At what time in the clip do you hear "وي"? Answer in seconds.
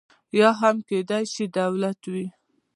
2.11-2.25